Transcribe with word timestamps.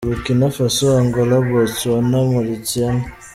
Burkina 0.07 0.47
Faso, 0.55 0.87
Angola, 1.01 1.37
Botswana, 1.49 2.09
Mauritania 2.31 3.05